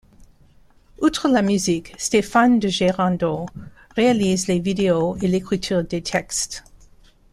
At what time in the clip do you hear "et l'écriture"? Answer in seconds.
5.21-5.83